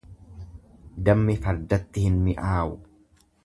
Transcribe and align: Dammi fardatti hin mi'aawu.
Dammi 1.09 1.37
fardatti 1.45 2.07
hin 2.07 2.19
mi'aawu. 2.25 2.77